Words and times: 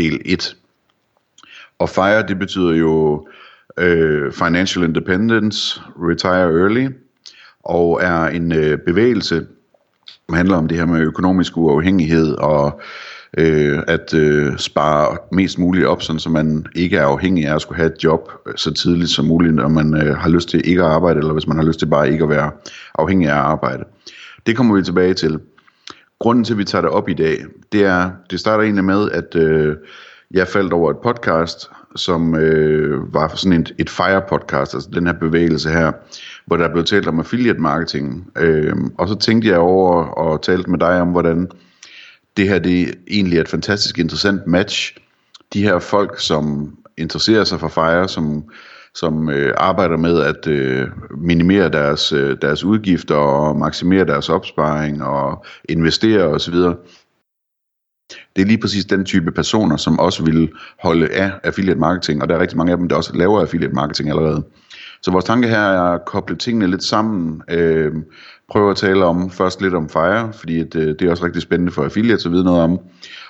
del 0.00 0.20
1. 0.24 0.56
Og 1.78 1.88
FIRE 1.88 2.26
det 2.28 2.38
betyder 2.38 2.72
jo 2.72 3.26
øh, 3.78 4.32
Financial 4.32 4.84
Independence, 4.84 5.80
Retire 5.96 6.60
Early, 6.60 6.88
og 7.64 8.00
er 8.02 8.26
en 8.26 8.52
øh, 8.52 8.78
bevægelse, 8.86 9.46
som 10.06 10.34
handler 10.34 10.56
om 10.56 10.68
det 10.68 10.78
her 10.78 10.86
med 10.86 11.00
økonomisk 11.00 11.56
uafhængighed 11.56 12.34
og 12.34 12.80
øh, 13.38 13.78
at 13.88 14.14
øh, 14.14 14.58
spare 14.58 15.16
mest 15.32 15.58
muligt 15.58 15.86
op, 15.86 16.02
sådan, 16.02 16.20
så 16.20 16.30
man 16.30 16.66
ikke 16.74 16.96
er 16.96 17.06
afhængig 17.06 17.46
af 17.46 17.54
at 17.54 17.62
skulle 17.62 17.76
have 17.76 17.92
et 17.92 18.04
job 18.04 18.32
øh, 18.46 18.54
så 18.56 18.74
tidligt 18.74 19.10
som 19.10 19.24
muligt, 19.24 19.54
når 19.54 19.68
man 19.68 19.94
øh, 19.94 20.16
har 20.16 20.28
lyst 20.28 20.48
til 20.48 20.68
ikke 20.68 20.82
at 20.82 20.88
arbejde, 20.88 21.18
eller 21.18 21.32
hvis 21.32 21.46
man 21.46 21.56
har 21.56 21.64
lyst 21.64 21.78
til 21.78 21.86
bare 21.86 22.10
ikke 22.12 22.24
at 22.24 22.30
være 22.30 22.50
afhængig 22.94 23.28
af 23.28 23.34
at 23.34 23.40
arbejde. 23.40 23.84
Det 24.46 24.56
kommer 24.56 24.76
vi 24.76 24.82
tilbage 24.82 25.14
til. 25.14 25.40
Grunden 26.20 26.44
til, 26.44 26.54
at 26.54 26.58
vi 26.58 26.64
tager 26.64 26.82
det 26.82 26.90
op 26.90 27.08
i 27.08 27.14
dag, 27.14 27.38
det 27.72 27.84
er, 27.84 28.10
det 28.30 28.40
starter 28.40 28.64
egentlig 28.64 28.84
med, 28.84 29.10
at 29.10 29.34
øh, 29.34 29.76
jeg 30.30 30.48
faldt 30.48 30.72
over 30.72 30.90
et 30.90 30.98
podcast, 31.02 31.70
som 31.96 32.34
øh, 32.34 33.14
var 33.14 33.32
sådan 33.34 33.60
et, 33.60 33.74
et 33.78 33.90
fire 33.90 34.22
podcast, 34.28 34.74
altså 34.74 34.90
den 34.92 35.06
her 35.06 35.12
bevægelse 35.12 35.70
her, 35.70 35.92
hvor 36.46 36.56
der 36.56 36.72
blev 36.72 36.84
talt 36.84 37.08
om 37.08 37.18
affiliate 37.18 37.60
marketing. 37.60 38.30
Øh, 38.36 38.76
og 38.98 39.08
så 39.08 39.14
tænkte 39.14 39.48
jeg 39.48 39.58
over 39.58 40.04
og 40.04 40.42
talte 40.42 40.70
med 40.70 40.78
dig 40.78 41.00
om, 41.00 41.08
hvordan 41.08 41.48
det 42.36 42.48
her 42.48 42.58
det 42.58 42.94
egentlig 43.08 43.36
er 43.36 43.40
et 43.40 43.48
fantastisk 43.48 43.98
interessant 43.98 44.46
match. 44.46 44.96
De 45.52 45.62
her 45.62 45.78
folk, 45.78 46.20
som 46.20 46.76
interesserer 46.96 47.44
sig 47.44 47.60
for 47.60 47.68
FIRE, 47.68 48.08
som, 48.08 48.44
som 48.94 49.30
øh, 49.30 49.54
arbejder 49.56 49.96
med 49.96 50.20
at 50.22 50.46
øh, 50.46 50.88
minimere 51.18 51.68
deres, 51.68 52.12
øh, 52.12 52.36
deres 52.42 52.64
udgifter 52.64 53.14
og 53.14 53.56
maksimere 53.56 54.04
deres 54.04 54.28
opsparing 54.28 55.04
og 55.04 55.44
investere 55.68 56.22
osv., 56.22 56.54
det 58.36 58.42
er 58.42 58.46
lige 58.46 58.58
præcis 58.58 58.84
den 58.84 59.04
type 59.04 59.32
personer, 59.32 59.76
som 59.76 59.98
også 59.98 60.24
vil 60.24 60.50
holde 60.82 61.08
af 61.08 61.32
affiliate 61.44 61.80
marketing, 61.80 62.22
og 62.22 62.28
der 62.28 62.34
er 62.34 62.40
rigtig 62.40 62.58
mange 62.58 62.72
af 62.72 62.78
dem, 62.78 62.88
der 62.88 62.96
også 62.96 63.16
laver 63.16 63.40
affiliate 63.40 63.74
marketing 63.74 64.08
allerede. 64.08 64.44
Så 65.02 65.10
vores 65.10 65.24
tanke 65.24 65.48
her 65.48 65.58
er 65.58 65.82
at 65.82 66.04
koble 66.04 66.36
tingene 66.36 66.66
lidt 66.66 66.84
sammen, 66.84 67.42
øh, 67.50 67.92
prøve 68.50 68.70
at 68.70 68.76
tale 68.76 69.04
om 69.04 69.30
først 69.30 69.62
lidt 69.62 69.74
om 69.74 69.88
Fire, 69.88 70.32
fordi 70.32 70.60
at, 70.60 70.76
øh, 70.76 70.88
det 70.98 71.02
er 71.02 71.10
også 71.10 71.24
rigtig 71.24 71.42
spændende 71.42 71.72
for 71.72 71.84
affiliates 71.84 72.26
at 72.26 72.32
vide 72.32 72.44
noget 72.44 72.60
om, 72.60 72.78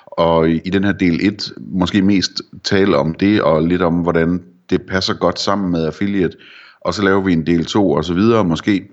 og 0.05 0.49
i, 0.49 0.61
i 0.65 0.69
den 0.69 0.83
her 0.83 0.91
del 0.91 1.27
1 1.27 1.53
måske 1.57 2.01
mest 2.01 2.41
tale 2.63 2.97
om 2.97 3.13
det, 3.13 3.41
og 3.41 3.63
lidt 3.63 3.81
om 3.81 3.93
hvordan 3.93 4.43
det 4.71 4.81
passer 4.81 5.13
godt 5.13 5.39
sammen 5.39 5.71
med 5.71 5.85
affiliate, 5.85 6.37
og 6.81 6.93
så 6.93 7.03
laver 7.03 7.21
vi 7.21 7.33
en 7.33 7.45
del 7.45 7.65
2 7.65 7.91
og 7.91 8.05
så 8.05 8.13
videre, 8.13 8.45
måske 8.45 8.89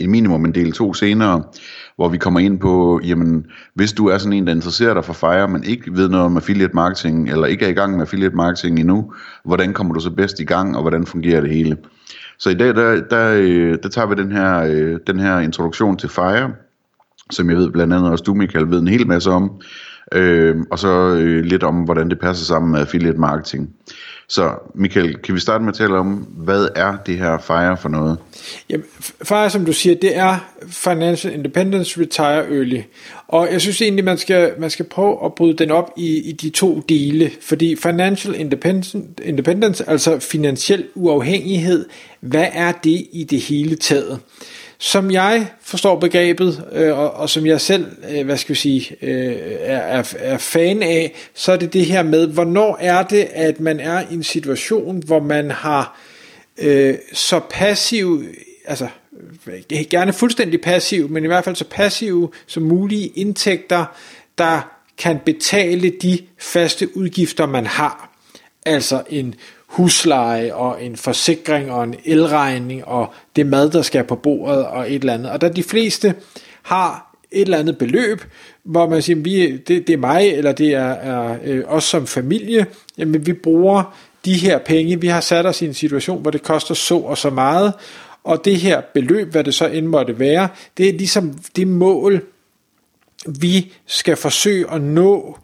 en 0.00 0.10
minimum 0.10 0.44
en 0.44 0.54
del 0.54 0.72
2 0.72 0.94
senere, 0.94 1.42
hvor 1.96 2.08
vi 2.08 2.18
kommer 2.18 2.40
ind 2.40 2.60
på, 2.60 3.00
jamen, 3.04 3.46
hvis 3.74 3.92
du 3.92 4.06
er 4.06 4.18
sådan 4.18 4.32
en, 4.32 4.46
der 4.46 4.54
interesserer 4.54 4.94
dig 4.94 5.04
for 5.04 5.12
Fire, 5.12 5.48
men 5.48 5.64
ikke 5.64 5.96
ved 5.96 6.08
noget 6.08 6.26
om 6.26 6.36
affiliate 6.36 6.74
marketing, 6.74 7.30
eller 7.30 7.46
ikke 7.46 7.64
er 7.64 7.68
i 7.68 7.72
gang 7.72 7.92
med 7.92 8.00
affiliate 8.00 8.36
marketing 8.36 8.80
endnu, 8.80 9.12
hvordan 9.44 9.72
kommer 9.72 9.94
du 9.94 10.00
så 10.00 10.10
bedst 10.10 10.40
i 10.40 10.44
gang, 10.44 10.76
og 10.76 10.82
hvordan 10.82 11.06
fungerer 11.06 11.40
det 11.40 11.50
hele? 11.50 11.76
Så 12.38 12.50
i 12.50 12.54
dag, 12.54 12.74
der, 12.74 13.02
der, 13.10 13.34
øh, 13.36 13.78
der 13.82 13.88
tager 13.88 14.06
vi 14.06 14.14
den 14.14 14.32
her, 14.32 14.58
øh, 14.58 14.98
den 15.06 15.20
her 15.20 15.38
introduktion 15.38 15.96
til 15.96 16.08
Fire, 16.08 16.50
som 17.30 17.50
jeg 17.50 17.56
ved 17.56 17.70
blandt 17.70 17.94
andet 17.94 18.10
også 18.10 18.24
du, 18.24 18.34
Michael, 18.34 18.70
ved 18.70 18.80
en 18.80 18.88
hel 18.88 19.06
masse 19.06 19.30
om, 19.30 19.60
øh, 20.12 20.56
og 20.70 20.78
så 20.78 20.88
øh, 20.88 21.44
lidt 21.44 21.62
om, 21.62 21.74
hvordan 21.74 22.10
det 22.10 22.20
passer 22.20 22.44
sammen 22.44 22.72
med 22.72 22.80
affiliate 22.80 23.18
marketing. 23.18 23.70
Så 24.30 24.54
Michael, 24.74 25.16
kan 25.16 25.34
vi 25.34 25.40
starte 25.40 25.64
med 25.64 25.72
at 25.72 25.78
tale 25.78 25.98
om, 25.98 26.12
hvad 26.36 26.68
er 26.76 26.96
det 27.06 27.18
her 27.18 27.38
FIRE 27.38 27.76
for 27.76 27.88
noget? 27.88 28.18
Jamen, 28.70 28.86
FIRE, 29.22 29.50
som 29.50 29.64
du 29.64 29.72
siger, 29.72 29.94
det 29.94 30.16
er 30.16 30.50
Financial 30.68 31.34
Independence 31.34 32.00
Retire 32.00 32.56
Early. 32.56 32.80
Og 33.28 33.48
jeg 33.52 33.60
synes 33.60 33.82
egentlig, 33.82 34.04
man 34.04 34.18
skal, 34.18 34.52
man 34.58 34.70
skal 34.70 34.84
prøve 34.84 35.24
at 35.24 35.34
bryde 35.34 35.56
den 35.56 35.70
op 35.70 35.90
i, 35.96 36.28
i 36.28 36.32
de 36.32 36.50
to 36.50 36.80
dele. 36.88 37.30
Fordi 37.42 37.76
Financial 37.76 38.34
Independence, 38.34 38.98
independence, 39.22 39.88
altså 39.88 40.18
finansiel 40.18 40.84
uafhængighed, 40.94 41.86
hvad 42.20 42.46
er 42.52 42.72
det 42.72 43.06
i 43.12 43.26
det 43.30 43.40
hele 43.40 43.76
taget? 43.76 44.20
Som 44.82 45.10
jeg 45.10 45.46
forstår 45.62 45.98
begrebet, 45.98 46.64
øh, 46.72 46.98
og, 46.98 47.14
og 47.14 47.30
som 47.30 47.46
jeg 47.46 47.60
selv, 47.60 47.86
øh, 48.10 48.24
hvad 48.24 48.36
skal 48.36 48.54
vi 48.54 48.58
sige, 48.58 48.96
øh, 49.02 49.36
er, 49.60 49.78
er, 49.78 50.14
er 50.18 50.38
fan 50.38 50.82
af, 50.82 51.14
så 51.34 51.52
er 51.52 51.56
det 51.56 51.72
det 51.72 51.86
her 51.86 52.02
med, 52.02 52.26
hvornår 52.26 52.76
er 52.80 53.02
det, 53.02 53.28
at 53.32 53.60
man 53.60 53.80
er 53.80 54.00
i 54.10 54.14
en 54.14 54.22
situation, 54.22 55.02
hvor 55.06 55.20
man 55.20 55.50
har 55.50 56.00
øh, 56.58 56.94
så 57.12 57.40
passiv, 57.50 58.24
altså 58.64 58.88
gerne 59.90 60.12
fuldstændig 60.12 60.60
passiv, 60.60 61.08
men 61.08 61.24
i 61.24 61.26
hvert 61.26 61.44
fald 61.44 61.56
så 61.56 61.64
passiv 61.70 62.34
som 62.46 62.62
mulige 62.62 63.06
indtægter, 63.06 63.84
der 64.38 64.70
kan 64.98 65.18
betale 65.24 65.90
de 66.02 66.18
faste 66.38 66.96
udgifter, 66.96 67.46
man 67.46 67.66
har. 67.66 68.10
Altså 68.66 69.02
en 69.10 69.34
husleje 69.70 70.54
og 70.54 70.84
en 70.84 70.96
forsikring 70.96 71.72
og 71.72 71.84
en 71.84 71.94
elregning 72.04 72.84
og 72.84 73.12
det 73.36 73.46
mad, 73.46 73.70
der 73.70 73.82
skal 73.82 74.04
på 74.04 74.16
bordet 74.16 74.66
og 74.66 74.92
et 74.92 75.00
eller 75.00 75.14
andet. 75.14 75.30
Og 75.30 75.40
da 75.40 75.48
de 75.48 75.62
fleste 75.62 76.14
har 76.62 77.16
et 77.30 77.40
eller 77.40 77.58
andet 77.58 77.78
beløb, 77.78 78.24
hvor 78.62 78.88
man 78.88 79.02
siger, 79.02 79.22
vi, 79.22 79.56
det, 79.56 79.86
det 79.86 79.90
er 79.90 79.96
mig, 79.96 80.28
eller 80.28 80.52
det 80.52 80.74
er, 80.74 80.90
er 80.90 81.38
øh, 81.44 81.62
os 81.66 81.84
som 81.84 82.06
familie, 82.06 82.66
jamen 82.98 83.26
vi 83.26 83.32
bruger 83.32 83.96
de 84.24 84.34
her 84.34 84.58
penge, 84.58 85.00
vi 85.00 85.06
har 85.06 85.20
sat 85.20 85.46
os 85.46 85.62
i 85.62 85.66
en 85.66 85.74
situation, 85.74 86.22
hvor 86.22 86.30
det 86.30 86.42
koster 86.42 86.74
så 86.74 86.98
og 86.98 87.18
så 87.18 87.30
meget, 87.30 87.72
og 88.24 88.44
det 88.44 88.56
her 88.56 88.80
beløb, 88.94 89.30
hvad 89.30 89.44
det 89.44 89.54
så 89.54 89.66
end 89.66 89.86
måtte 89.86 90.18
være, 90.18 90.48
det 90.76 90.88
er 90.88 90.92
ligesom 90.92 91.38
det 91.56 91.68
mål, 91.68 92.24
vi 93.40 93.72
skal 93.86 94.16
forsøge 94.16 94.70
at 94.70 94.82
nå 94.82 95.38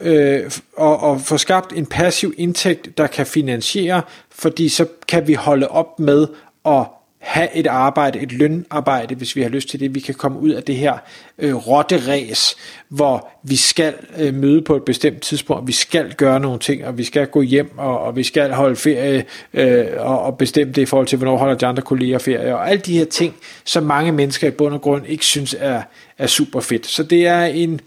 øh, 0.00 0.50
og, 0.76 1.00
og 1.00 1.20
få 1.20 1.38
skabt 1.38 1.72
en 1.72 1.86
passiv 1.86 2.34
indtægt, 2.36 2.98
der 2.98 3.06
kan 3.06 3.26
finansiere, 3.26 4.02
fordi 4.30 4.68
så 4.68 4.86
kan 5.08 5.28
vi 5.28 5.34
holde 5.34 5.68
op 5.68 6.00
med 6.00 6.26
at 6.66 6.86
have 7.18 7.48
et 7.54 7.66
arbejde, 7.66 8.18
et 8.18 8.32
lønarbejde, 8.32 9.14
hvis 9.14 9.36
vi 9.36 9.42
har 9.42 9.48
lyst 9.48 9.68
til 9.68 9.80
det. 9.80 9.94
Vi 9.94 10.00
kan 10.00 10.14
komme 10.14 10.38
ud 10.38 10.50
af 10.50 10.62
det 10.62 10.76
her 10.76 10.98
øh, 11.38 11.54
rotteræs, 11.54 12.56
hvor 12.88 13.28
vi 13.42 13.56
skal 13.56 13.94
øh, 14.18 14.34
møde 14.34 14.62
på 14.62 14.76
et 14.76 14.84
bestemt 14.84 15.22
tidspunkt, 15.22 15.66
vi 15.66 15.72
skal 15.72 16.14
gøre 16.14 16.40
nogle 16.40 16.58
ting, 16.58 16.86
og 16.86 16.98
vi 16.98 17.04
skal 17.04 17.26
gå 17.26 17.42
hjem, 17.42 17.78
og, 17.78 18.00
og 18.00 18.16
vi 18.16 18.22
skal 18.22 18.52
holde 18.52 18.76
ferie, 18.76 19.24
øh, 19.54 19.86
og, 19.98 20.22
og 20.22 20.38
bestemme 20.38 20.72
det 20.72 20.82
i 20.82 20.86
forhold 20.86 21.06
til, 21.06 21.18
hvornår 21.18 21.36
holder 21.36 21.54
de 21.54 21.66
andre 21.66 21.82
kolleger 21.82 22.18
ferie, 22.18 22.54
og 22.54 22.70
alle 22.70 22.80
de 22.80 22.98
her 22.98 23.04
ting, 23.04 23.34
som 23.64 23.82
mange 23.82 24.12
mennesker 24.12 24.48
i 24.48 24.50
bund 24.50 24.74
og 24.74 24.80
grund 24.80 25.06
ikke 25.06 25.24
synes 25.24 25.56
er, 25.58 25.82
er 26.18 26.26
super 26.26 26.60
fedt. 26.60 26.86
Så 26.86 27.02
det 27.02 27.26
er 27.26 27.44
en 27.44 27.80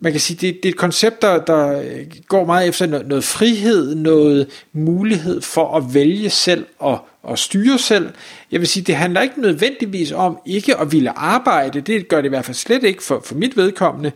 man 0.00 0.12
kan 0.12 0.20
sige, 0.20 0.46
det, 0.46 0.62
det 0.62 0.68
er 0.68 0.72
et 0.72 0.78
koncept, 0.78 1.22
der, 1.22 1.44
der 1.44 1.80
øh, 1.80 2.06
går 2.28 2.44
meget 2.44 2.68
efter 2.68 2.86
noget, 2.86 3.06
noget 3.08 3.24
frihed, 3.24 3.94
noget 3.94 4.64
mulighed 4.72 5.40
for 5.40 5.76
at 5.76 5.94
vælge 5.94 6.30
selv 6.30 6.66
og, 6.78 6.98
og 7.22 7.38
styre 7.38 7.78
selv. 7.78 8.10
Jeg 8.52 8.60
vil 8.60 8.68
sige, 8.68 8.84
det 8.84 8.96
handler 8.96 9.20
ikke 9.20 9.40
nødvendigvis 9.40 10.12
om 10.12 10.38
ikke 10.46 10.76
at 10.76 10.92
ville 10.92 11.18
arbejde, 11.18 11.80
det 11.80 12.08
gør 12.08 12.16
det 12.16 12.24
i 12.24 12.28
hvert 12.28 12.44
fald 12.44 12.54
slet 12.54 12.84
ikke 12.84 13.02
for, 13.02 13.22
for 13.24 13.34
mit 13.34 13.56
vedkommende. 13.56 14.12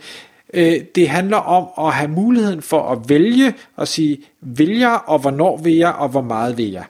Øh, 0.55 0.81
det 0.95 1.09
handler 1.09 1.37
om 1.37 1.87
at 1.87 1.95
have 1.95 2.11
muligheden 2.11 2.63
for 2.63 2.93
at 2.93 2.99
vælge 3.09 3.55
og 3.77 3.89
sige, 3.89 4.19
vil 4.41 4.79
jeg, 4.79 5.01
og 5.07 5.19
hvornår 5.19 5.57
vil 5.57 5.75
jeg, 5.75 5.93
og 5.93 6.09
hvor 6.09 6.23
meget 6.23 6.59
vil 6.59 6.71
jeg. 6.71 6.85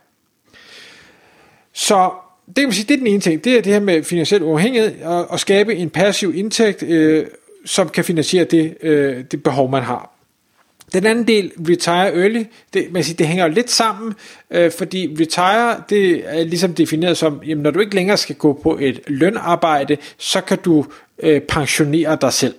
Så 1.73 2.11
det 2.47 2.57
kan 2.57 2.65
man 2.65 2.73
sige, 2.73 2.87
det 2.89 2.95
er 2.95 2.99
den 2.99 3.07
ene 3.07 3.21
ting. 3.21 3.45
Det 3.45 3.59
er 3.59 3.63
det 3.63 3.73
her 3.73 3.81
med 3.81 4.03
finansiel 4.03 4.43
uafhængighed 4.43 5.03
og, 5.03 5.31
og 5.31 5.41
skabe 5.41 5.75
en 5.75 5.91
passiv 5.91 6.35
indtægt, 6.35 6.83
øh, 6.83 7.27
som 7.65 7.89
kan 7.89 8.05
finansiere 8.05 8.45
det, 8.45 8.77
øh, 8.83 9.25
det 9.31 9.43
behov, 9.43 9.71
man 9.71 9.83
har. 9.83 10.11
Den 10.93 11.07
anden 11.07 11.27
del, 11.27 11.53
retire 11.69 12.15
early, 12.17 12.45
det, 12.75 12.93
man 12.93 13.05
siger, 13.05 13.17
det 13.17 13.27
hænger 13.27 13.47
jo 13.47 13.53
lidt 13.53 13.71
sammen, 13.71 14.15
øh, 14.51 14.73
fordi 14.79 15.17
retire, 15.21 15.83
det 15.89 16.23
er 16.27 16.45
ligesom 16.45 16.75
defineret 16.75 17.17
som, 17.17 17.41
jamen, 17.47 17.63
når 17.63 17.71
du 17.71 17.81
ikke 17.81 17.95
længere 17.95 18.17
skal 18.17 18.37
gå 18.37 18.61
på 18.63 18.79
et 18.81 19.01
lønarbejde, 19.07 19.97
så 20.19 20.41
kan 20.41 20.59
du 20.65 20.87
øh, 21.19 21.41
pensionere 21.41 22.19
dig 22.21 22.33
selv. 22.33 22.55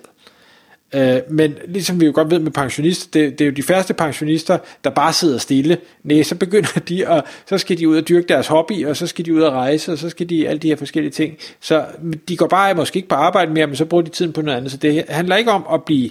Øh, 0.96 1.20
men 1.30 1.54
ligesom 1.68 2.00
vi 2.00 2.06
jo 2.06 2.12
godt 2.14 2.30
ved 2.30 2.38
med 2.38 2.50
pensionister, 2.50 3.08
det, 3.12 3.38
det 3.38 3.44
er 3.44 3.48
jo 3.48 3.52
de 3.52 3.62
færreste 3.62 3.94
pensionister, 3.94 4.58
der 4.84 4.90
bare 4.90 5.12
sidder 5.12 5.38
stille. 5.38 5.78
Nej, 6.02 6.22
så 6.22 6.34
begynder 6.34 6.80
de 6.88 7.08
at, 7.08 7.24
så 7.46 7.58
skal 7.58 7.78
de 7.78 7.88
ud 7.88 7.96
og 7.96 8.08
dyrke 8.08 8.28
deres 8.28 8.46
hobby, 8.46 8.86
og 8.86 8.96
så 8.96 9.06
skal 9.06 9.24
de 9.24 9.34
ud 9.34 9.40
og 9.40 9.52
rejse, 9.52 9.92
og 9.92 9.98
så 9.98 10.10
skal 10.10 10.28
de 10.28 10.48
alle 10.48 10.58
de 10.58 10.68
her 10.68 10.76
forskellige 10.76 11.12
ting. 11.12 11.36
Så 11.60 11.84
de 12.28 12.36
går 12.36 12.46
bare 12.46 12.74
måske 12.74 12.96
ikke 12.96 13.08
på 13.08 13.14
arbejde 13.14 13.52
mere, 13.52 13.66
men 13.66 13.76
så 13.76 13.84
bruger 13.84 14.02
de 14.02 14.10
tiden 14.10 14.32
på 14.32 14.42
noget 14.42 14.56
andet. 14.56 14.70
Så 14.72 14.76
det 14.76 15.04
handler 15.08 15.36
ikke 15.36 15.50
om 15.50 15.66
at 15.72 15.84
blive 15.84 16.10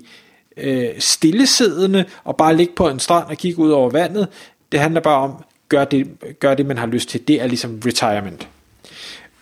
øh, 0.57 0.87
stillesiddende 0.99 2.05
og 2.23 2.37
bare 2.37 2.55
ligge 2.55 2.73
på 2.75 2.89
en 2.89 2.99
strand 2.99 3.25
og 3.27 3.37
kigge 3.37 3.59
ud 3.59 3.71
over 3.71 3.89
vandet. 3.89 4.27
Det 4.71 4.79
handler 4.79 5.01
bare 5.01 5.17
om, 5.17 5.43
gør 5.69 5.85
det, 5.85 6.07
gør 6.39 6.53
det 6.53 6.65
man 6.65 6.77
har 6.77 6.87
lyst 6.87 7.09
til. 7.09 7.27
Det 7.27 7.41
er 7.41 7.47
ligesom 7.47 7.81
retirement. 7.85 8.47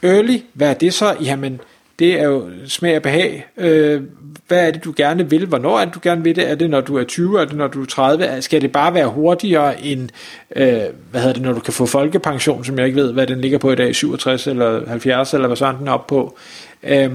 Early, 0.04 0.40
hvad 0.54 0.70
er 0.70 0.74
det 0.74 0.94
så? 0.94 1.16
Jamen, 1.22 1.60
det 2.00 2.20
er 2.20 2.24
jo 2.24 2.50
smag 2.68 2.96
og 2.96 3.02
behag. 3.02 3.48
Øh, 3.58 4.02
hvad 4.48 4.68
er 4.68 4.72
det, 4.72 4.84
du 4.84 4.94
gerne 4.96 5.30
vil? 5.30 5.46
Hvornår 5.46 5.80
er 5.80 5.86
det, 5.86 5.96
du 5.96 6.00
gerne 6.04 6.24
vil 6.24 6.36
det? 6.36 6.50
Er 6.50 6.56
det, 6.56 6.70
når 6.70 6.82
du 6.82 6.98
er 6.98 7.04
20? 7.04 7.42
Er 7.42 7.46
det, 7.46 7.56
når 7.56 7.68
du 7.68 7.82
er 7.82 7.86
30? 7.86 8.42
Skal 8.42 8.62
det 8.62 8.72
bare 8.72 8.94
være 8.94 9.08
hurtigere 9.08 9.86
end, 9.86 10.10
øh, 10.56 10.82
hvad 11.12 11.22
hedder 11.22 11.34
det, 11.34 11.42
når 11.42 11.54
du 11.54 11.60
kan 11.60 11.74
få 11.74 11.86
folkepension, 11.86 12.66
som 12.66 12.78
jeg 12.78 12.86
ikke 12.86 13.02
ved, 13.02 13.14
hvad 13.14 13.28
den 13.28 13.42
ligger 13.42 13.58
på 13.58 13.72
i 13.72 13.76
dag, 13.76 13.96
67 13.96 14.48
eller 14.48 14.90
70, 14.90 15.34
eller 15.34 15.48
hvad 15.48 15.58
sådan 15.58 15.80
den 15.80 15.88
er 15.88 15.92
op 15.92 16.08
på. 16.08 16.38
Øh, 16.84 17.12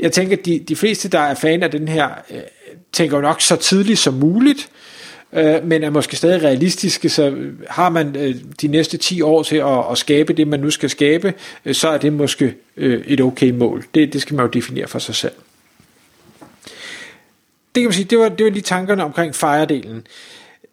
jeg 0.00 0.12
tænker, 0.12 0.36
at 0.36 0.46
de, 0.46 0.64
de 0.68 0.76
fleste, 0.76 1.08
der 1.08 1.20
er 1.20 1.34
fan 1.34 1.62
af 1.62 1.70
den 1.70 1.88
her, 1.88 2.08
øh, 2.30 2.40
tænker 2.92 3.16
jo 3.16 3.22
nok 3.22 3.40
så 3.40 3.56
tidligt 3.56 3.98
som 3.98 4.14
muligt, 4.14 4.68
øh, 4.68 4.93
øh, 5.34 5.64
men 5.64 5.82
er 5.82 5.90
måske 5.90 6.16
stadig 6.16 6.42
realistiske, 6.42 7.08
så 7.08 7.36
har 7.70 7.88
man 7.88 8.16
øh, 8.16 8.34
de 8.60 8.68
næste 8.68 8.96
10 8.96 9.22
år 9.22 9.42
til 9.42 9.56
at, 9.56 9.90
at 9.90 9.98
skabe 9.98 10.32
det, 10.32 10.48
man 10.48 10.60
nu 10.60 10.70
skal 10.70 10.90
skabe, 10.90 11.34
øh, 11.64 11.74
så 11.74 11.88
er 11.88 11.98
det 11.98 12.12
måske 12.12 12.54
øh, 12.76 13.04
et 13.06 13.20
okay 13.20 13.50
mål. 13.50 13.84
Det, 13.94 14.12
det 14.12 14.22
skal 14.22 14.36
man 14.36 14.44
jo 14.44 14.50
definere 14.50 14.88
for 14.88 14.98
sig 14.98 15.14
selv. 15.14 15.34
Det 17.74 17.80
kan 17.80 17.84
man 17.84 17.92
sige, 17.92 18.04
det 18.04 18.18
var, 18.18 18.28
det 18.28 18.44
var 18.44 18.50
lige 18.50 18.62
tankerne 18.62 19.04
omkring 19.04 19.34
fejredelen. 19.34 20.06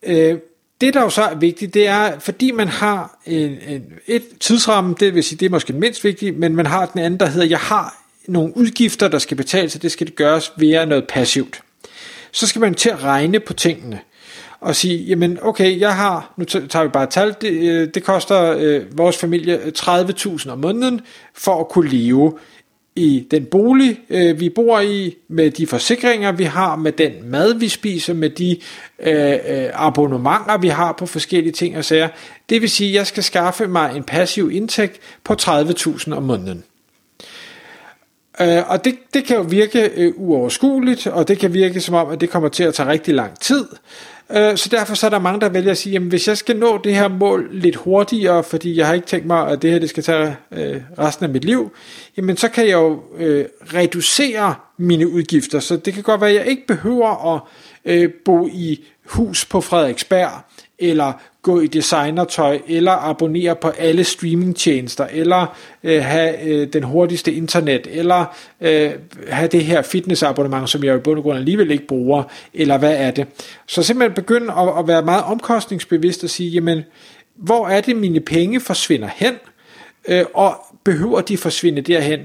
Øh, 0.03 0.37
det, 0.81 0.93
der 0.93 1.01
jo 1.01 1.09
så 1.09 1.21
er 1.21 1.35
vigtigt, 1.35 1.73
det 1.73 1.87
er, 1.87 2.19
fordi 2.19 2.51
man 2.51 2.67
har 2.67 3.19
en, 3.25 3.57
en, 3.67 3.83
et 4.07 4.23
tidsramme, 4.39 4.95
det 4.99 5.15
vil 5.15 5.23
sige, 5.23 5.39
det 5.39 5.45
er 5.45 5.49
måske 5.49 5.73
mindst 5.73 6.03
vigtigt, 6.03 6.37
men 6.37 6.55
man 6.55 6.65
har 6.65 6.85
den 6.85 7.01
anden, 7.01 7.19
der 7.19 7.25
hedder, 7.25 7.47
jeg 7.47 7.59
har 7.59 8.03
nogle 8.27 8.57
udgifter, 8.57 9.07
der 9.07 9.19
skal 9.19 9.37
betales, 9.37 9.75
og 9.75 9.81
det 9.81 9.91
skal 9.91 10.07
det 10.07 10.15
gøres 10.15 10.51
via 10.57 10.85
noget 10.85 11.07
passivt. 11.07 11.61
Så 12.31 12.47
skal 12.47 12.61
man 12.61 12.75
til 12.75 12.89
at 12.89 13.03
regne 13.03 13.39
på 13.39 13.53
tingene 13.53 13.99
og 14.61 14.75
sige, 14.75 15.03
jamen 15.03 15.37
okay, 15.41 15.79
jeg 15.79 15.95
har, 15.95 16.33
nu 16.37 16.45
tager 16.45 16.83
vi 16.83 16.89
bare 16.89 17.03
et 17.03 17.09
tal, 17.09 17.35
det, 17.41 17.51
øh, 17.51 17.87
det 17.93 18.03
koster 18.03 18.55
øh, 18.59 18.97
vores 18.97 19.17
familie 19.17 19.59
øh, 19.65 19.71
30.000 19.77 20.49
om 20.49 20.59
måneden 20.59 21.01
for 21.33 21.59
at 21.59 21.69
kunne 21.69 21.89
leve 21.89 22.33
i 22.95 23.27
den 23.31 23.45
bolig, 23.45 23.99
øh, 24.09 24.39
vi 24.39 24.49
bor 24.49 24.79
i, 24.79 25.15
med 25.27 25.51
de 25.51 25.67
forsikringer, 25.67 26.31
vi 26.31 26.43
har, 26.43 26.75
med 26.75 26.91
den 26.91 27.11
mad, 27.23 27.53
vi 27.53 27.67
spiser, 27.67 28.13
med 28.13 28.29
de 28.29 28.57
øh, 28.99 29.31
øh 29.31 29.69
abonnementer, 29.73 30.57
vi 30.57 30.67
har 30.67 30.91
på 30.91 31.05
forskellige 31.05 31.53
ting 31.53 31.77
og 31.77 31.85
sager. 31.85 32.07
Det 32.49 32.61
vil 32.61 32.69
sige, 32.69 32.89
at 32.89 32.95
jeg 32.95 33.07
skal 33.07 33.23
skaffe 33.23 33.67
mig 33.67 33.95
en 33.95 34.03
passiv 34.03 34.51
indtægt 34.51 34.99
på 35.23 35.33
30.000 35.41 36.13
om 36.15 36.23
måneden. 36.23 36.63
Øh, 38.41 38.69
og 38.69 38.85
det, 38.85 38.95
det 39.13 39.23
kan 39.23 39.37
jo 39.37 39.45
virke 39.49 39.91
øh, 39.95 40.13
uoverskueligt, 40.15 41.07
og 41.07 41.27
det 41.27 41.39
kan 41.39 41.53
virke 41.53 41.81
som 41.81 41.95
om, 41.95 42.09
at 42.09 42.21
det 42.21 42.29
kommer 42.29 42.49
til 42.49 42.63
at 42.63 42.73
tage 42.73 42.89
rigtig 42.89 43.13
lang 43.13 43.39
tid. 43.39 43.65
Øh, 44.31 44.57
så 44.57 44.69
derfor 44.69 44.95
så 44.95 45.05
er 45.05 45.09
der 45.09 45.19
mange, 45.19 45.41
der 45.41 45.49
vælger 45.49 45.71
at 45.71 45.77
sige, 45.77 45.93
jamen 45.93 46.09
hvis 46.09 46.27
jeg 46.27 46.37
skal 46.37 46.57
nå 46.57 46.79
det 46.83 46.95
her 46.95 47.07
mål 47.07 47.49
lidt 47.51 47.75
hurtigere, 47.75 48.43
fordi 48.43 48.77
jeg 48.77 48.87
har 48.87 48.93
ikke 48.93 49.07
tænkt 49.07 49.27
mig, 49.27 49.47
at 49.47 49.61
det 49.61 49.71
her 49.71 49.79
det 49.79 49.89
skal 49.89 50.03
tage 50.03 50.35
øh, 50.51 50.81
resten 50.99 51.25
af 51.25 51.29
mit 51.29 51.45
liv, 51.45 51.71
jamen 52.17 52.37
så 52.37 52.47
kan 52.47 52.65
jeg 52.65 52.73
jo 52.73 53.03
øh, 53.17 53.45
reducere 53.73 54.55
mine 54.77 55.07
udgifter. 55.07 55.59
Så 55.59 55.77
det 55.77 55.93
kan 55.93 56.03
godt 56.03 56.21
være, 56.21 56.29
at 56.29 56.35
jeg 56.35 56.47
ikke 56.47 56.67
behøver 56.67 57.35
at 57.35 57.41
øh, 57.85 58.09
bo 58.25 58.47
i 58.47 58.83
hus 59.05 59.45
på 59.45 59.61
Frederiksberg, 59.61 60.31
eller 60.79 61.13
gå 61.41 61.59
i 61.59 61.67
designertøj, 61.67 62.59
eller 62.67 62.91
abonnere 62.91 63.55
på 63.55 63.67
alle 63.67 64.03
streamingtjenester, 64.03 65.07
eller 65.11 65.57
øh, 65.83 66.03
have 66.03 66.41
øh, 66.43 66.67
den 66.73 66.83
hurtigste 66.83 67.33
internet, 67.33 67.87
eller 67.91 68.25
øh, 68.61 68.91
have 69.29 69.47
det 69.47 69.65
her 69.65 69.81
fitnessabonnement, 69.81 70.69
som 70.69 70.83
jeg 70.83 70.95
i 70.95 70.99
bund 70.99 71.17
og 71.17 71.23
grund 71.23 71.37
alligevel 71.37 71.71
ikke 71.71 71.87
bruger, 71.87 72.23
eller 72.53 72.77
hvad 72.77 72.95
er 72.97 73.11
det. 73.11 73.27
Så 73.67 73.83
simpelthen 73.83 74.15
begynde 74.15 74.53
at, 74.53 74.79
at 74.79 74.87
være 74.87 75.01
meget 75.01 75.23
omkostningsbevidst 75.23 76.23
og 76.23 76.29
sige, 76.29 76.49
jamen, 76.49 76.83
hvor 77.35 77.67
er 77.67 77.81
det 77.81 77.95
mine 77.95 78.19
penge 78.19 78.59
forsvinder 78.59 79.09
hen, 79.15 79.33
øh, 80.07 80.25
og 80.33 80.55
behøver 80.83 81.21
de 81.21 81.37
forsvinde 81.37 81.81
derhen? 81.81 82.19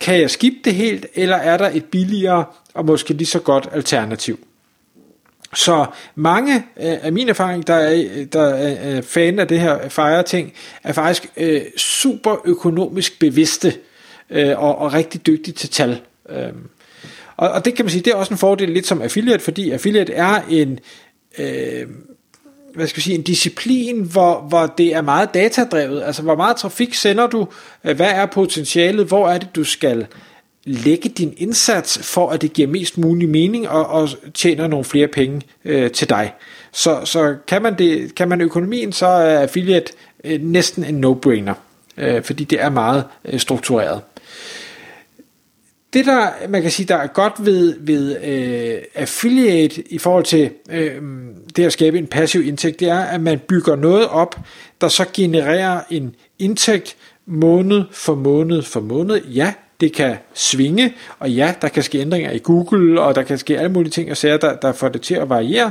Kan 0.00 0.20
jeg 0.20 0.30
skifte 0.30 0.60
det 0.64 0.74
helt, 0.74 1.06
eller 1.14 1.36
er 1.36 1.56
der 1.56 1.70
et 1.74 1.84
billigere 1.84 2.44
og 2.74 2.84
måske 2.84 3.14
lige 3.14 3.26
så 3.26 3.38
godt 3.38 3.68
alternativ? 3.72 4.38
Så 5.54 5.86
mange 6.14 6.54
øh, 6.56 6.96
af 7.02 7.12
mine 7.12 7.30
erfaring, 7.30 7.66
der 7.66 7.74
er, 7.74 8.24
der 8.32 8.48
er 8.48 9.00
fan 9.02 9.38
af 9.38 9.48
det 9.48 9.60
her 9.60 9.88
fejreting, 9.88 10.52
er 10.82 10.92
faktisk 10.92 11.26
øh, 11.36 11.62
super 11.76 12.36
økonomisk 12.44 13.18
bevidste 13.18 13.74
øh, 14.30 14.62
og, 14.62 14.78
og 14.78 14.92
rigtig 14.92 15.26
dygtige 15.26 15.54
til 15.54 15.70
tal. 15.70 16.00
Øh, 16.28 16.52
og, 17.36 17.50
og 17.50 17.64
det 17.64 17.74
kan 17.74 17.84
man 17.84 17.90
sige, 17.90 18.02
det 18.02 18.10
er 18.10 18.16
også 18.16 18.34
en 18.34 18.38
fordel 18.38 18.70
lidt 18.70 18.86
som 18.86 19.02
affiliate, 19.02 19.44
fordi 19.44 19.70
affiliate 19.70 20.12
er 20.12 20.42
en, 20.50 20.78
øh, 21.38 21.86
hvad 22.74 22.86
skal 22.86 22.98
jeg 22.98 23.02
sige, 23.02 23.14
en 23.14 23.22
disciplin, 23.22 24.02
hvor, 24.02 24.40
hvor 24.40 24.66
det 24.78 24.94
er 24.94 25.00
meget 25.00 25.34
datadrevet. 25.34 26.02
Altså, 26.02 26.22
hvor 26.22 26.36
meget 26.36 26.56
trafik 26.56 26.94
sender 26.94 27.26
du? 27.26 27.48
Øh, 27.84 27.96
hvad 27.96 28.10
er 28.10 28.26
potentialet? 28.26 29.06
Hvor 29.06 29.28
er 29.28 29.38
det, 29.38 29.48
du 29.54 29.64
skal 29.64 30.06
lægge 30.66 31.08
din 31.08 31.34
indsats 31.36 31.98
for, 31.98 32.30
at 32.30 32.42
det 32.42 32.52
giver 32.52 32.68
mest 32.68 32.98
mulig 32.98 33.28
mening 33.28 33.68
og, 33.68 33.86
og 33.86 34.08
tjener 34.34 34.66
nogle 34.66 34.84
flere 34.84 35.08
penge 35.08 35.40
øh, 35.64 35.90
til 35.90 36.08
dig. 36.08 36.32
Så, 36.72 37.00
så 37.04 37.36
kan, 37.46 37.62
man 37.62 37.78
det, 37.78 38.14
kan 38.14 38.28
man 38.28 38.40
økonomien, 38.40 38.92
så 38.92 39.06
er 39.06 39.38
affiliate 39.38 39.92
øh, 40.24 40.42
næsten 40.42 40.84
en 40.84 41.04
no-brainer, 41.04 41.54
øh, 41.96 42.22
fordi 42.22 42.44
det 42.44 42.62
er 42.62 42.70
meget 42.70 43.04
øh, 43.24 43.40
struktureret. 43.40 44.00
Det 45.92 46.06
der, 46.06 46.28
man 46.48 46.62
kan 46.62 46.70
sige, 46.70 46.86
der 46.86 46.96
er 46.96 47.06
godt 47.06 47.32
ved, 47.38 47.76
ved 47.80 48.16
øh, 48.24 48.82
affiliate 48.94 49.92
i 49.92 49.98
forhold 49.98 50.24
til 50.24 50.50
øh, 50.70 51.02
det 51.56 51.64
at 51.64 51.72
skabe 51.72 51.98
en 51.98 52.06
passiv 52.06 52.46
indtægt, 52.46 52.80
det 52.80 52.88
er, 52.88 53.00
at 53.00 53.20
man 53.20 53.38
bygger 53.48 53.76
noget 53.76 54.08
op, 54.08 54.38
der 54.80 54.88
så 54.88 55.04
genererer 55.14 55.80
en 55.90 56.14
indtægt 56.38 56.96
måned 57.26 57.82
for 57.92 58.14
måned 58.14 58.62
for 58.62 58.80
måned. 58.80 59.24
Ja, 59.24 59.52
det 59.80 59.92
kan 59.92 60.16
svinge, 60.34 60.94
og 61.18 61.30
ja, 61.30 61.54
der 61.62 61.68
kan 61.68 61.82
ske 61.82 61.98
ændringer 61.98 62.30
i 62.30 62.38
Google, 62.38 63.00
og 63.00 63.14
der 63.14 63.22
kan 63.22 63.38
ske 63.38 63.58
alle 63.58 63.72
mulige 63.72 63.90
ting 63.90 64.10
og 64.10 64.16
sager, 64.16 64.36
der, 64.36 64.56
der 64.56 64.72
får 64.72 64.88
det 64.88 65.02
til 65.02 65.14
at 65.14 65.28
variere, 65.28 65.70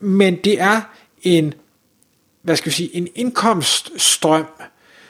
men 0.00 0.36
det 0.44 0.60
er 0.60 0.80
en, 1.22 1.54
hvad 2.42 2.56
skal 2.56 2.70
vi 2.70 2.74
sige, 2.74 2.96
en 2.96 3.08
indkomststrøm, 3.14 4.46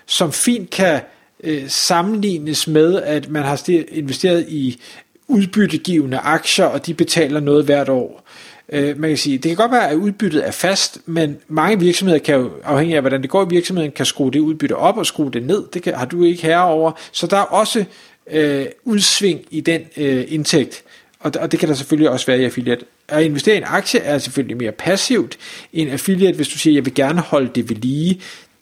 som 0.06 0.32
fint 0.32 0.70
kan 0.70 1.00
øh, 1.44 1.68
sammenlignes 1.68 2.66
med, 2.66 3.02
at 3.02 3.30
man 3.30 3.42
har 3.42 3.70
investeret 3.88 4.44
i 4.48 4.80
udbyttegivende 5.28 6.18
aktier, 6.18 6.64
og 6.64 6.86
de 6.86 6.94
betaler 6.94 7.40
noget 7.40 7.64
hvert 7.64 7.88
år. 7.88 8.24
Øh, 8.68 8.98
man 8.98 9.10
kan 9.10 9.16
sige, 9.16 9.38
det 9.38 9.48
kan 9.48 9.56
godt 9.56 9.72
være, 9.72 9.90
at 9.90 9.96
udbyttet 9.96 10.46
er 10.46 10.50
fast, 10.50 10.98
men 11.06 11.36
mange 11.48 11.80
virksomheder 11.80 12.20
kan 12.20 12.34
jo, 12.34 12.50
afhængig 12.64 12.96
af 12.96 13.02
hvordan 13.02 13.22
det 13.22 13.30
går 13.30 13.44
i 13.44 13.48
virksomheden, 13.50 13.92
kan 13.92 14.06
skrue 14.06 14.30
det 14.30 14.38
udbytte 14.38 14.76
op 14.76 14.98
og 14.98 15.06
skrue 15.06 15.30
det 15.30 15.42
ned. 15.42 15.64
Det 15.74 15.82
kan, 15.82 15.94
har 15.94 16.04
du 16.04 16.24
ikke 16.24 16.42
herover. 16.42 16.92
Så 17.12 17.26
der 17.26 17.36
er 17.36 17.42
også 17.42 17.84
øh, 18.30 18.66
udsving 18.84 19.40
i 19.50 19.60
den 19.60 19.82
øh, 19.96 20.24
indtægt. 20.28 20.82
Og, 21.20 21.32
og 21.40 21.52
det 21.52 21.60
kan 21.60 21.68
der 21.68 21.74
selvfølgelig 21.74 22.10
også 22.10 22.26
være 22.26 22.40
i 22.40 22.44
affiliate. 22.44 22.84
At 23.08 23.24
investere 23.24 23.54
i 23.54 23.58
en 23.58 23.64
aktie 23.66 24.00
er 24.00 24.18
selvfølgelig 24.18 24.56
mere 24.56 24.72
passivt 24.72 25.38
end 25.72 25.90
affiliate, 25.90 26.36
hvis 26.36 26.48
du 26.48 26.58
siger, 26.58 26.74
jeg 26.74 26.84
vil 26.84 26.94
gerne 26.94 27.20
holde 27.20 27.50
det 27.54 27.68
ved 27.68 27.76
lige. 27.76 28.20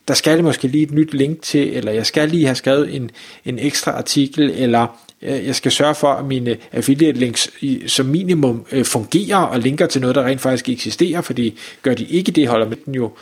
Der 0.08 0.14
skal 0.14 0.36
det 0.36 0.44
måske 0.44 0.68
lige 0.68 0.82
et 0.82 0.90
nyt 0.90 1.14
link 1.14 1.42
til, 1.42 1.76
eller 1.76 1.92
jeg 1.92 2.06
skal 2.06 2.28
lige 2.28 2.44
have 2.44 2.54
skrevet 2.54 2.94
en, 2.94 3.10
en 3.44 3.58
ekstra 3.58 3.90
artikel, 3.90 4.50
eller 4.50 4.86
øh, 5.22 5.46
jeg 5.46 5.54
skal 5.54 5.72
sørge 5.72 5.94
for, 5.94 6.08
at 6.08 6.24
mine 6.24 6.56
affiliate 6.72 7.18
links 7.18 7.50
som 7.86 8.06
minimum 8.06 8.66
øh, 8.72 8.84
fungerer 8.84 9.36
og 9.36 9.58
linker 9.58 9.86
til 9.86 10.00
noget, 10.00 10.16
der 10.16 10.24
rent 10.24 10.40
faktisk 10.40 10.68
eksisterer, 10.68 11.20
fordi 11.20 11.58
gør 11.82 11.94
de 11.94 12.04
ikke 12.04 12.32
det, 12.32 12.48
holder 12.48 12.68
med 12.68 12.76
den 12.84 12.94
jo. 12.94 13.12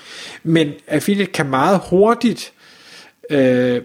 Men 0.42 0.72
affiliate 0.86 1.32
kan 1.32 1.46
meget 1.46 1.80
hurtigt 1.90 2.52
øh, 3.30 3.82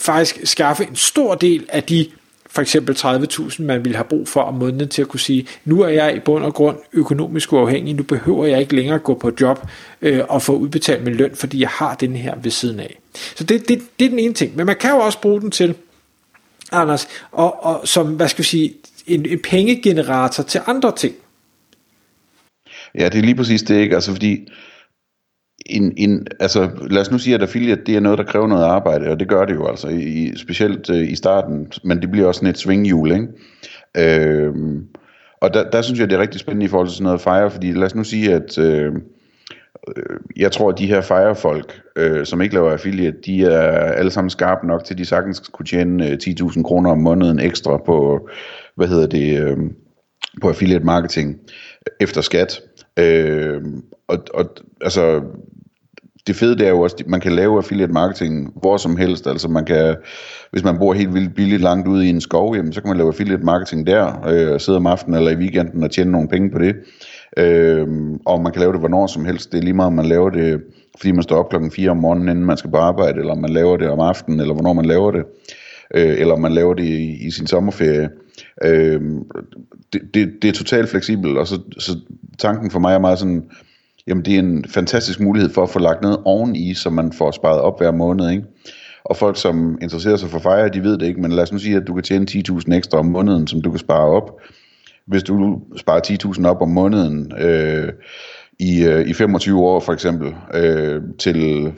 faktisk 0.00 0.40
skaffe 0.44 0.84
en 0.84 0.96
stor 0.96 1.34
del 1.34 1.66
af 1.68 1.82
de 1.82 2.06
for 2.52 2.62
eksempel 2.62 2.94
30.000, 2.94 3.62
man 3.62 3.84
ville 3.84 3.96
have 3.96 4.04
brug 4.04 4.28
for 4.28 4.40
om 4.40 4.54
måneden 4.54 4.88
til 4.88 5.02
at 5.02 5.08
kunne 5.08 5.20
sige, 5.20 5.46
nu 5.64 5.80
er 5.80 5.88
jeg 5.88 6.16
i 6.16 6.20
bund 6.20 6.44
og 6.44 6.54
grund 6.54 6.76
økonomisk 6.92 7.52
uafhængig, 7.52 7.94
nu 7.94 8.02
behøver 8.02 8.46
jeg 8.46 8.60
ikke 8.60 8.76
længere 8.76 8.98
gå 8.98 9.14
på 9.14 9.32
job 9.40 9.68
øh, 10.02 10.20
og 10.28 10.42
få 10.42 10.56
udbetalt 10.56 11.04
min 11.04 11.14
løn, 11.14 11.30
fordi 11.34 11.60
jeg 11.60 11.68
har 11.68 11.94
den 11.94 12.16
her 12.16 12.34
ved 12.42 12.50
siden 12.50 12.80
af. 12.80 12.98
Så 13.36 13.44
det, 13.44 13.68
det, 13.68 13.82
det 13.98 14.04
er 14.04 14.08
den 14.08 14.18
ene 14.18 14.34
ting. 14.34 14.56
Men 14.56 14.66
man 14.66 14.76
kan 14.76 14.90
jo 14.90 14.96
også 14.96 15.20
bruge 15.20 15.40
den 15.40 15.50
til, 15.50 15.74
Anders, 16.72 17.08
og, 17.32 17.64
og 17.64 17.88
som, 17.88 18.06
hvad 18.06 18.28
skal 18.28 18.42
vi 18.42 18.48
sige, 18.48 18.74
en, 19.06 19.26
en 19.26 19.38
pengegenerator 19.38 20.42
til 20.42 20.60
andre 20.66 20.92
ting. 20.96 21.14
Ja, 22.98 23.08
det 23.08 23.18
er 23.18 23.22
lige 23.22 23.34
præcis 23.34 23.62
det, 23.62 23.76
ikke? 23.76 23.94
Altså 23.94 24.12
fordi, 24.12 24.48
en, 25.66 25.92
en, 25.96 26.26
altså 26.40 26.70
lad 26.90 27.00
os 27.00 27.10
nu 27.10 27.18
sige, 27.18 27.34
at 27.34 27.42
affiliate 27.42 27.82
det 27.86 27.96
er 27.96 28.00
noget, 28.00 28.18
der 28.18 28.24
kræver 28.24 28.46
noget 28.46 28.64
arbejde, 28.64 29.10
og 29.10 29.20
det 29.20 29.28
gør 29.28 29.44
det 29.44 29.54
jo 29.54 29.66
altså, 29.66 29.88
i, 29.88 30.32
specielt 30.36 30.90
øh, 30.90 31.10
i 31.10 31.14
starten, 31.14 31.72
men 31.84 32.00
det 32.02 32.10
bliver 32.10 32.26
også 32.26 32.38
sådan 32.38 32.50
et 32.50 32.58
svinghjul, 32.58 33.12
ikke? 33.12 33.28
Øh, 33.96 34.54
og 35.40 35.54
der, 35.54 35.70
der 35.70 35.82
synes 35.82 36.00
jeg, 36.00 36.10
det 36.10 36.16
er 36.16 36.22
rigtig 36.22 36.40
spændende 36.40 36.66
i 36.66 36.68
forhold 36.68 36.88
til 36.88 36.96
sådan 36.96 37.04
noget 37.04 37.20
fire, 37.20 37.50
fordi 37.50 37.72
lad 37.72 37.86
os 37.86 37.94
nu 37.94 38.04
sige, 38.04 38.34
at 38.34 38.58
øh, 38.58 38.92
øh, 39.96 40.16
jeg 40.36 40.52
tror, 40.52 40.68
at 40.68 40.78
de 40.78 40.86
her 40.86 41.00
Fire-folk, 41.00 41.80
øh, 41.96 42.26
som 42.26 42.40
ikke 42.40 42.54
laver 42.54 42.72
affiliate, 42.72 43.16
de 43.26 43.44
er 43.44 43.92
alle 43.92 44.10
sammen 44.10 44.30
skarpe 44.30 44.66
nok 44.66 44.84
til, 44.84 44.94
at 44.94 44.98
de 44.98 45.04
sagtens 45.04 45.40
kunne 45.40 45.66
tjene 45.66 46.06
øh, 46.06 46.18
10.000 46.22 46.62
kroner 46.62 46.90
om 46.90 46.98
måneden 46.98 47.40
ekstra 47.40 47.76
på, 47.86 48.28
hvad 48.76 48.88
hedder 48.88 49.06
det, 49.06 49.42
øh, 49.42 49.56
på 50.42 50.48
affiliate 50.48 50.84
marketing 50.84 51.36
efter 52.00 52.20
skat. 52.20 52.60
Øh, 52.98 53.62
og, 54.08 54.18
og 54.34 54.46
altså, 54.80 55.22
det 56.26 56.36
fede 56.36 56.58
det 56.58 56.66
er 56.66 56.70
jo 56.70 56.80
også, 56.80 56.96
at 57.00 57.06
man 57.06 57.20
kan 57.20 57.32
lave 57.32 57.56
affiliate 57.56 57.92
marketing 57.92 58.52
hvor 58.60 58.76
som 58.76 58.96
helst. 58.96 59.26
Altså 59.26 59.48
man 59.48 59.64
kan, 59.64 59.96
hvis 60.50 60.64
man 60.64 60.78
bor 60.78 60.92
helt 60.94 61.14
vildt 61.14 61.34
billigt 61.34 61.62
langt 61.62 61.88
ude 61.88 62.06
i 62.06 62.08
en 62.08 62.20
skov, 62.20 62.56
jamen, 62.56 62.72
så 62.72 62.80
kan 62.80 62.88
man 62.88 62.96
lave 62.96 63.08
affiliate 63.08 63.44
marketing 63.44 63.86
der, 63.86 64.26
øh, 64.28 64.60
sidde 64.60 64.76
om 64.76 64.86
aftenen 64.86 65.18
eller 65.18 65.30
i 65.30 65.36
weekenden 65.36 65.82
og 65.82 65.90
tjene 65.90 66.10
nogle 66.10 66.28
penge 66.28 66.50
på 66.50 66.58
det. 66.58 66.76
Øh, 67.36 67.86
og 68.26 68.40
man 68.40 68.52
kan 68.52 68.60
lave 68.60 68.72
det 68.72 68.80
hvornår 68.80 69.06
som 69.06 69.24
helst. 69.24 69.52
Det 69.52 69.58
er 69.58 69.62
lige 69.62 69.74
meget, 69.74 69.86
om 69.86 69.92
man 69.92 70.06
laver 70.06 70.30
det, 70.30 70.62
fordi 70.96 71.12
man 71.12 71.22
står 71.22 71.36
op 71.36 71.50
klokken 71.50 71.70
4 71.70 71.90
om 71.90 71.96
morgenen, 71.96 72.28
inden 72.28 72.44
man 72.44 72.56
skal 72.56 72.70
på 72.70 72.76
arbejde, 72.76 73.20
eller 73.20 73.32
om 73.32 73.38
man 73.38 73.50
laver 73.50 73.76
det 73.76 73.88
om 73.88 74.00
aftenen, 74.00 74.40
eller 74.40 74.54
hvornår 74.54 74.72
man 74.72 74.84
laver 74.84 75.10
det, 75.10 75.24
øh, 75.94 76.20
eller 76.20 76.34
om 76.34 76.40
man 76.40 76.52
laver 76.52 76.74
det 76.74 76.84
i, 76.84 77.26
i 77.26 77.30
sin 77.30 77.46
sommerferie. 77.46 78.08
Øh, 78.64 79.00
det, 79.92 80.00
det, 80.14 80.32
det 80.42 80.48
er 80.48 80.52
totalt 80.52 80.88
fleksibelt, 80.88 81.38
og 81.38 81.46
så, 81.46 81.60
så 81.78 81.98
tanken 82.38 82.70
for 82.70 82.78
mig 82.78 82.94
er 82.94 82.98
meget 82.98 83.18
sådan, 83.18 83.50
jamen 84.06 84.24
det 84.24 84.34
er 84.34 84.38
en 84.38 84.64
fantastisk 84.68 85.20
mulighed 85.20 85.50
for 85.50 85.62
at 85.62 85.70
få 85.70 85.78
lagt 85.78 86.02
noget 86.02 86.18
oveni, 86.24 86.74
så 86.74 86.90
man 86.90 87.12
får 87.12 87.30
sparet 87.30 87.60
op 87.60 87.80
hver 87.80 87.90
måned, 87.90 88.30
ikke? 88.30 88.44
Og 89.04 89.16
folk, 89.16 89.36
som 89.36 89.78
interesserer 89.82 90.16
sig 90.16 90.30
for 90.30 90.38
fejre, 90.38 90.68
de 90.68 90.82
ved 90.82 90.98
det 90.98 91.06
ikke, 91.06 91.20
men 91.20 91.32
lad 91.32 91.42
os 91.42 91.52
nu 91.52 91.58
sige, 91.58 91.76
at 91.76 91.86
du 91.86 91.94
kan 91.94 92.02
tjene 92.02 92.26
10.000 92.30 92.74
ekstra 92.74 92.98
om 92.98 93.06
måneden, 93.06 93.46
som 93.46 93.62
du 93.62 93.70
kan 93.70 93.78
spare 93.78 94.06
op. 94.06 94.40
Hvis 95.06 95.22
du 95.22 95.60
sparer 95.76 96.00
10.000 96.36 96.46
op 96.46 96.62
om 96.62 96.68
måneden 96.68 97.32
øh, 97.38 97.92
i, 98.58 98.84
øh, 98.84 99.08
i 99.08 99.12
25 99.12 99.60
år 99.60 99.80
for 99.80 99.92
eksempel, 99.92 100.34
øh, 100.54 101.02
til 101.18 101.72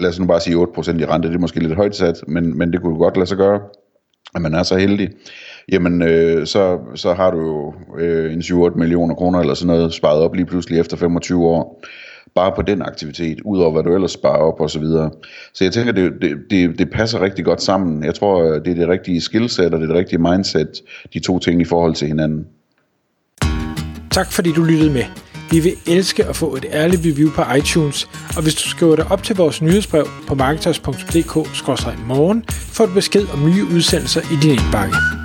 lad 0.00 0.10
os 0.10 0.20
nu 0.20 0.26
bare 0.26 0.40
sige 0.40 0.56
8% 0.56 1.00
i 1.00 1.04
rente, 1.04 1.28
det 1.28 1.34
er 1.34 1.38
måske 1.38 1.60
lidt 1.60 1.74
højt 1.74 1.96
sat, 1.96 2.24
men, 2.28 2.58
men 2.58 2.72
det 2.72 2.82
kunne 2.82 2.98
godt 2.98 3.16
lade 3.16 3.26
sig 3.26 3.36
gøre, 3.36 3.60
at 4.34 4.42
man 4.42 4.54
er 4.54 4.62
så 4.62 4.76
heldig 4.76 5.10
jamen 5.72 6.02
øh, 6.02 6.46
så, 6.46 6.78
så 6.94 7.14
har 7.14 7.30
du 7.30 7.40
jo 7.40 7.74
øh, 7.98 8.32
en 8.32 8.40
7-8 8.40 8.78
millioner 8.78 9.14
kroner 9.14 9.40
eller 9.40 9.54
sådan 9.54 9.76
noget 9.76 9.94
sparet 9.94 10.20
op 10.20 10.34
lige 10.34 10.46
pludselig 10.46 10.80
efter 10.80 10.96
25 10.96 11.46
år 11.46 11.82
bare 12.34 12.52
på 12.56 12.62
den 12.62 12.82
aktivitet, 12.82 13.40
udover 13.44 13.72
hvad 13.72 13.82
du 13.82 13.94
ellers 13.94 14.12
sparer 14.12 14.52
op 14.52 14.60
og 14.60 14.70
så 14.70 14.78
videre. 14.78 15.10
Så 15.54 15.64
jeg 15.64 15.72
tænker, 15.72 15.92
det, 15.92 16.12
det, 16.22 16.36
det, 16.50 16.78
det 16.78 16.90
passer 16.90 17.20
rigtig 17.20 17.44
godt 17.44 17.62
sammen. 17.62 18.04
Jeg 18.04 18.14
tror, 18.14 18.42
det 18.42 18.68
er 18.68 18.74
det 18.74 18.88
rigtige 18.88 19.20
skillset, 19.20 19.74
og 19.74 19.80
det 19.80 19.82
er 19.82 19.86
det 19.86 19.96
rigtige 19.96 20.18
mindset, 20.18 20.82
de 21.14 21.20
to 21.20 21.38
ting 21.38 21.60
i 21.60 21.64
forhold 21.64 21.94
til 21.94 22.08
hinanden. 22.08 22.46
Tak 24.10 24.32
fordi 24.32 24.52
du 24.52 24.62
lyttede 24.62 24.92
med. 24.92 25.04
Vi 25.50 25.60
vil 25.60 25.72
elske 25.86 26.24
at 26.24 26.36
få 26.36 26.56
et 26.56 26.66
ærligt 26.72 27.02
review 27.06 27.30
på 27.30 27.42
iTunes, 27.58 28.08
og 28.36 28.42
hvis 28.42 28.54
du 28.54 28.68
skriver 28.68 28.96
dig 28.96 29.04
op 29.10 29.22
til 29.22 29.36
vores 29.36 29.62
nyhedsbrev 29.62 30.06
på 30.28 30.34
marketers.dk-morgen, 30.34 32.44
får 32.48 32.86
du 32.86 32.94
besked 32.94 33.26
om 33.32 33.44
nye 33.44 33.64
udsendelser 33.74 34.20
i 34.20 34.36
din 34.42 34.50
indbakke. 34.50 35.17